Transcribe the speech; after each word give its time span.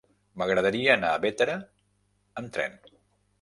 M'agradaria 0.41 0.95
anar 0.99 1.11
a 1.17 1.19
Bétera 1.27 1.59
amb 2.43 2.51
tren. 2.57 2.81